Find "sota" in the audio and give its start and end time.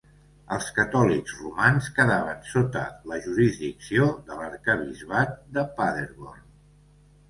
2.53-2.83